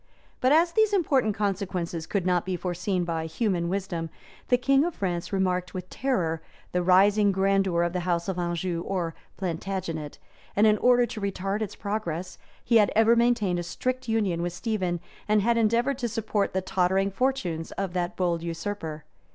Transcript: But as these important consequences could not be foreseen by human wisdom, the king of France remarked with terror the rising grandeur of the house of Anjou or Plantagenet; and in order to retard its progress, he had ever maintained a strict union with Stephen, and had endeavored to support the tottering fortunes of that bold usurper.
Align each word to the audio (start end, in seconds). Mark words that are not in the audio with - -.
But 0.39 0.51
as 0.51 0.71
these 0.71 0.93
important 0.93 1.35
consequences 1.35 2.07
could 2.07 2.25
not 2.25 2.43
be 2.43 2.55
foreseen 2.55 3.03
by 3.03 3.27
human 3.27 3.69
wisdom, 3.69 4.09
the 4.47 4.57
king 4.57 4.83
of 4.83 4.95
France 4.95 5.31
remarked 5.31 5.75
with 5.75 5.91
terror 5.91 6.41
the 6.71 6.81
rising 6.81 7.31
grandeur 7.31 7.83
of 7.83 7.93
the 7.93 7.99
house 7.99 8.27
of 8.27 8.39
Anjou 8.39 8.81
or 8.81 9.13
Plantagenet; 9.37 10.17
and 10.55 10.65
in 10.65 10.79
order 10.79 11.05
to 11.05 11.21
retard 11.21 11.61
its 11.61 11.75
progress, 11.75 12.39
he 12.65 12.77
had 12.77 12.91
ever 12.95 13.15
maintained 13.15 13.59
a 13.59 13.63
strict 13.63 14.09
union 14.09 14.41
with 14.41 14.53
Stephen, 14.53 14.99
and 15.27 15.43
had 15.43 15.55
endeavored 15.55 15.99
to 15.99 16.07
support 16.07 16.53
the 16.53 16.61
tottering 16.63 17.11
fortunes 17.11 17.71
of 17.73 17.93
that 17.93 18.15
bold 18.17 18.41
usurper. 18.41 19.03